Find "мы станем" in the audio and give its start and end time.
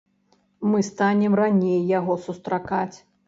0.69-1.37